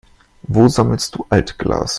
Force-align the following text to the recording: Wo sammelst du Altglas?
Wo 0.47 0.67
sammelst 0.67 1.13
du 1.13 1.27
Altglas? 1.29 1.89